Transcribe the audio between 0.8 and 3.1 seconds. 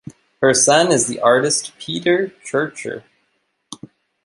is the artist Peter Churcher.